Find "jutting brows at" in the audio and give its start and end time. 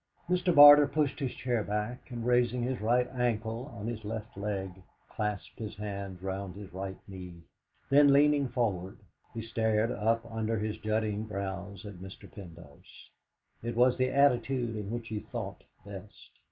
10.79-11.97